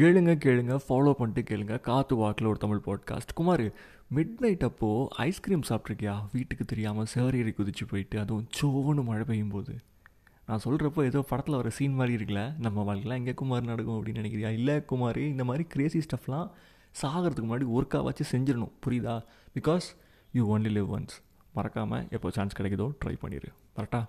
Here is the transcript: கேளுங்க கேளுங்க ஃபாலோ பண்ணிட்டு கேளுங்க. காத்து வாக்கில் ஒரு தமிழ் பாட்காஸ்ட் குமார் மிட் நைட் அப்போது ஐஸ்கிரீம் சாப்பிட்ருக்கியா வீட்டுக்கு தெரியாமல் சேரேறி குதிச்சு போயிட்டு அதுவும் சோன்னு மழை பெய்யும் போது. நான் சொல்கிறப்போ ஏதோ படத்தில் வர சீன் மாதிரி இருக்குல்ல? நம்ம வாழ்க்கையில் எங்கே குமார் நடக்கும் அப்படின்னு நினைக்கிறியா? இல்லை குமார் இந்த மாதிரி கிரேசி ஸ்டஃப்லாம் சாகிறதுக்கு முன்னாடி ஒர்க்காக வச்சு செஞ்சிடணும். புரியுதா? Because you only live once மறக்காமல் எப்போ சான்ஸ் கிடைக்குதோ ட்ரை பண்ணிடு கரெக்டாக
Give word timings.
கேளுங்க 0.00 0.32
கேளுங்க 0.44 0.74
ஃபாலோ 0.88 1.12
பண்ணிட்டு 1.12 1.42
கேளுங்க. 1.50 1.80
காத்து 1.80 2.16
வாக்கில் 2.16 2.46
ஒரு 2.46 2.58
தமிழ் 2.58 2.80
பாட்காஸ்ட் 2.84 3.32
குமார் 3.34 3.62
மிட் 4.14 4.38
நைட் 4.38 4.62
அப்போது 4.62 5.08
ஐஸ்கிரீம் 5.16 5.64
சாப்பிட்ருக்கியா 5.68 6.14
வீட்டுக்கு 6.32 6.64
தெரியாமல் 6.64 7.06
சேரேறி 7.14 7.52
குதிச்சு 7.58 7.84
போயிட்டு 7.88 8.18
அதுவும் 8.18 8.46
சோன்னு 8.60 9.04
மழை 9.04 9.24
பெய்யும் 9.24 9.48
போது. 9.48 9.74
நான் 10.46 10.60
சொல்கிறப்போ 10.64 11.04
ஏதோ 11.04 11.20
படத்தில் 11.20 11.54
வர 11.54 11.70
சீன் 11.70 11.94
மாதிரி 11.94 12.14
இருக்குல்ல? 12.16 12.58
நம்ம 12.58 12.82
வாழ்க்கையில் 12.82 13.16
எங்கே 13.16 13.34
குமார் 13.34 13.64
நடக்கும் 13.64 13.98
அப்படின்னு 13.98 14.22
நினைக்கிறியா? 14.22 14.50
இல்லை 14.50 14.84
குமார் 14.84 15.18
இந்த 15.18 15.44
மாதிரி 15.44 15.64
கிரேசி 15.64 15.98
ஸ்டஃப்லாம் 15.98 16.50
சாகிறதுக்கு 17.02 17.48
முன்னாடி 17.50 17.68
ஒர்க்காக 17.78 18.02
வச்சு 18.02 18.38
செஞ்சிடணும். 18.38 18.72
புரியுதா? 18.86 19.22
Because 19.60 19.88
you 20.32 20.58
only 20.58 20.72
live 20.78 20.90
once 20.98 21.16
மறக்காமல் 21.54 22.06
எப்போ 22.10 22.30
சான்ஸ் 22.30 22.56
கிடைக்குதோ 22.60 22.92
ட்ரை 23.04 23.16
பண்ணிடு 23.22 23.50
கரெக்டாக 23.76 24.04